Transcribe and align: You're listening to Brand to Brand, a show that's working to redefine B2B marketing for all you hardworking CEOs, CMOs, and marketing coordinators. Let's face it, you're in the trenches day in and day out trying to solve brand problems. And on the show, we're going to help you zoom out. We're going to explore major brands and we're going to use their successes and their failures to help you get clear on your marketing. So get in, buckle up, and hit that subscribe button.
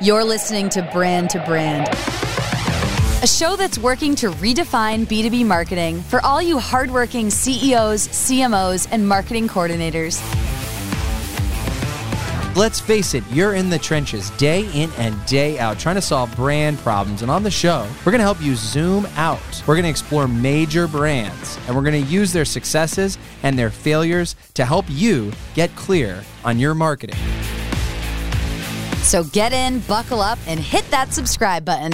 You're 0.00 0.22
listening 0.22 0.68
to 0.70 0.82
Brand 0.92 1.28
to 1.30 1.40
Brand, 1.44 1.88
a 3.20 3.26
show 3.26 3.56
that's 3.56 3.80
working 3.80 4.14
to 4.16 4.30
redefine 4.30 5.04
B2B 5.06 5.44
marketing 5.44 6.02
for 6.02 6.24
all 6.24 6.40
you 6.40 6.60
hardworking 6.60 7.30
CEOs, 7.30 8.06
CMOs, 8.06 8.86
and 8.92 9.08
marketing 9.08 9.48
coordinators. 9.48 10.22
Let's 12.54 12.78
face 12.78 13.14
it, 13.14 13.24
you're 13.32 13.54
in 13.54 13.70
the 13.70 13.78
trenches 13.80 14.30
day 14.30 14.70
in 14.72 14.92
and 14.98 15.26
day 15.26 15.58
out 15.58 15.80
trying 15.80 15.96
to 15.96 16.00
solve 16.00 16.34
brand 16.36 16.78
problems. 16.78 17.22
And 17.22 17.30
on 17.30 17.42
the 17.42 17.50
show, 17.50 17.84
we're 18.06 18.12
going 18.12 18.20
to 18.20 18.24
help 18.24 18.40
you 18.40 18.54
zoom 18.54 19.04
out. 19.16 19.64
We're 19.66 19.74
going 19.74 19.82
to 19.82 19.90
explore 19.90 20.28
major 20.28 20.86
brands 20.86 21.58
and 21.66 21.74
we're 21.74 21.82
going 21.82 22.04
to 22.04 22.08
use 22.08 22.32
their 22.32 22.44
successes 22.44 23.18
and 23.42 23.58
their 23.58 23.70
failures 23.70 24.36
to 24.54 24.64
help 24.64 24.84
you 24.88 25.32
get 25.54 25.74
clear 25.74 26.22
on 26.44 26.60
your 26.60 26.76
marketing. 26.76 27.18
So 29.08 29.24
get 29.24 29.54
in, 29.54 29.80
buckle 29.88 30.20
up, 30.20 30.38
and 30.46 30.60
hit 30.60 30.84
that 30.90 31.14
subscribe 31.14 31.64
button. 31.64 31.92